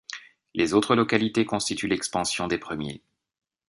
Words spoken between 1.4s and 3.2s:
constituent l'expansion des premiers.